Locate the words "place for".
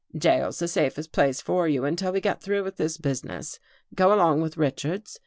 1.11-1.67